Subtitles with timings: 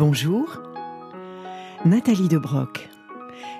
[0.00, 0.62] Bonjour,
[1.84, 2.88] Nathalie de Broc.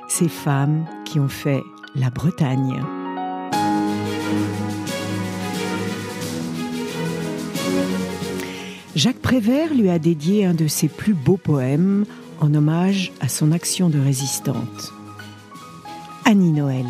[0.09, 1.61] Ces femmes qui ont fait
[1.95, 2.83] la Bretagne.
[8.97, 12.07] Jacques Prévert lui a dédié un de ses plus beaux poèmes
[12.41, 14.95] en hommage à son action de résistante.
[16.25, 16.87] Annie Noël.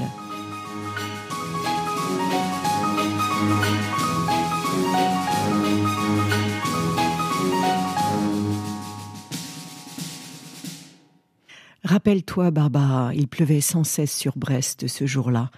[11.91, 15.51] Rappelle-toi, Barbara, il pleuvait sans cesse sur Brest ce jour-là,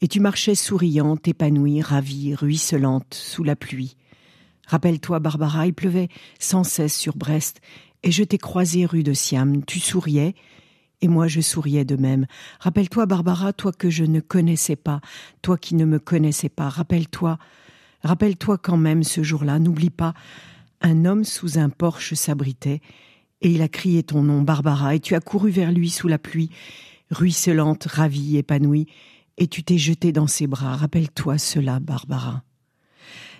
[0.00, 3.96] et tu marchais souriante, épanouie, ravie, ruisselante, sous la pluie.
[4.68, 7.60] Rappelle-toi, Barbara, il pleuvait sans cesse sur Brest,
[8.04, 10.36] et je t'ai croisée rue de Siam, tu souriais,
[11.00, 12.26] et moi je souriais de même.
[12.60, 15.00] Rappelle-toi, Barbara, toi que je ne connaissais pas,
[15.42, 17.36] toi qui ne me connaissais pas, rappelle-toi,
[18.04, 20.14] rappelle-toi quand même ce jour-là, n'oublie pas,
[20.82, 22.80] un homme sous un porche s'abritait,
[23.40, 26.18] et il a crié ton nom, Barbara, et tu as couru vers lui sous la
[26.18, 26.50] pluie,
[27.10, 28.86] ruisselante, ravie, épanouie,
[29.36, 30.76] et tu t'es jetée dans ses bras.
[30.76, 32.42] Rappelle-toi cela, Barbara.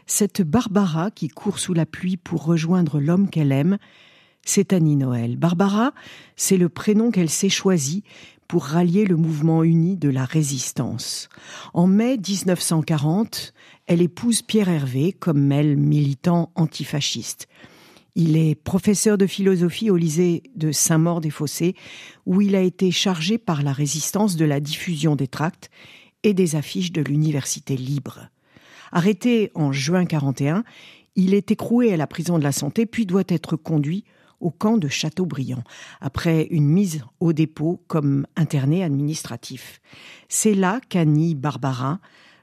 [0.06, 3.78] Cette Barbara qui court sous la pluie pour rejoindre l'homme qu'elle aime,
[4.44, 5.36] c'est Annie Noël.
[5.36, 5.92] Barbara,
[6.36, 8.02] c'est le prénom qu'elle s'est choisi
[8.46, 11.30] pour rallier le mouvement uni de la résistance.
[11.72, 13.55] En mai 1940,
[13.86, 17.48] elle épouse Pierre Hervé comme elle militant antifasciste.
[18.16, 21.74] Il est professeur de philosophie au lycée de Saint-Maur-des-Fossés,
[22.26, 25.68] où il a été chargé par la résistance de la diffusion des tracts
[26.22, 28.28] et des affiches de l'université libre.
[28.92, 30.62] Arrêté en juin 41,
[31.16, 34.04] il est écroué à la prison de la santé puis doit être conduit
[34.40, 35.64] au camp de Châteaubriand,
[36.00, 39.80] après une mise au dépôt comme interné administratif.
[40.28, 41.98] C'est là qu'Annie Barbara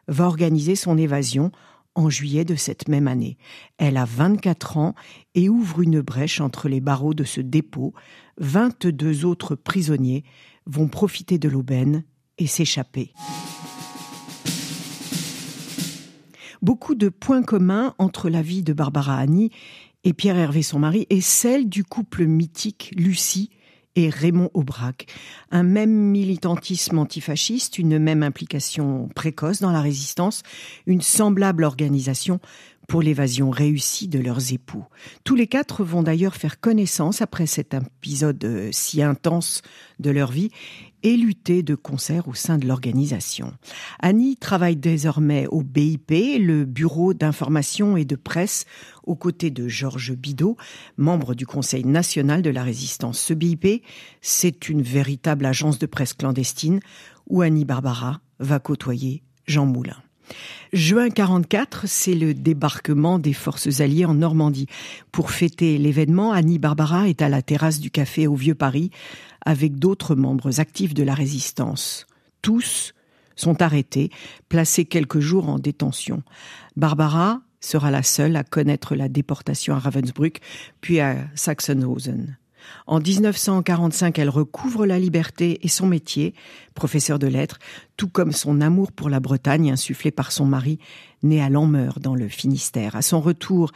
[0.08, 1.52] va organiser son évasion
[1.96, 3.38] en juillet de cette même année.
[3.78, 4.96] Elle a 24 ans
[5.36, 7.94] et ouvre une brèche entre les barreaux de ce dépôt.
[8.38, 10.24] 22 autres prisonniers
[10.66, 12.04] vont profiter de l'aubaine
[12.38, 13.14] et s'échapper.
[16.62, 19.50] Beaucoup de points communs entre la vie de Barbara Annie
[20.04, 23.50] et Pierre Hervé son mari et celle du couple mythique Lucie
[23.96, 25.08] et Raymond Aubrac.
[25.52, 30.44] Un même militantisme antifasciste, une même implication précoce dans la résistance,
[30.86, 32.40] une semblable organisation
[32.92, 34.84] pour l'évasion réussie de leurs époux.
[35.24, 39.62] Tous les quatre vont d'ailleurs faire connaissance après cet épisode euh, si intense
[40.02, 40.50] de leur vie
[41.02, 43.54] et lutter de concert au sein de l'organisation.
[44.02, 48.66] Annie travaille désormais au BIP, le bureau d'information et de presse,
[49.04, 50.58] aux côtés de Georges Bidault,
[50.98, 53.22] membre du Conseil national de la résistance.
[53.22, 53.86] Ce BIP,
[54.20, 56.82] c'est une véritable agence de presse clandestine
[57.30, 60.04] où Annie Barbara va côtoyer Jean Moulin.
[60.74, 64.68] Juin 44, c'est le débarquement des forces alliées en Normandie.
[65.12, 68.92] Pour fêter l'événement, Annie Barbara est à la terrasse du café au Vieux Paris
[69.46, 72.08] avec d'autres membres actifs de la résistance.
[72.42, 72.94] Tous
[73.36, 74.12] sont arrêtés,
[74.50, 76.24] placés quelques jours en détention.
[76.76, 80.42] Barbara sera la seule à connaître la déportation à Ravensbrück,
[80.82, 82.38] puis à Sachsenhausen.
[82.88, 86.34] En 1945, elle recouvre la liberté et son métier,
[86.74, 87.60] professeur de lettres,
[87.98, 90.80] tout comme son amour pour la Bretagne insufflé par son mari,
[91.24, 92.96] né à Lanmeur dans le Finistère.
[92.96, 93.72] À son retour,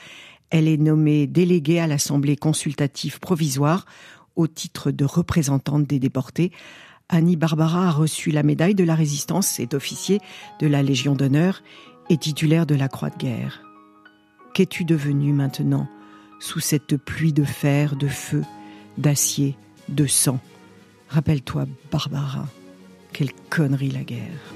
[0.50, 3.86] elle est nommée déléguée à l'Assemblée consultative provisoire
[4.36, 6.52] au titre de représentante des déportés.
[7.10, 10.20] Annie Barbara a reçu la médaille de la résistance, est officier
[10.60, 11.62] de la Légion d'honneur
[12.10, 13.62] et titulaire de la Croix de guerre.
[14.54, 15.88] Qu'es-tu devenue maintenant,
[16.40, 18.44] sous cette pluie de fer, de feu,
[18.98, 19.56] d'acier,
[19.90, 20.40] de sang.
[21.10, 22.48] Rappelle-toi, Barbara,
[23.14, 24.54] quelle connerie la guerre.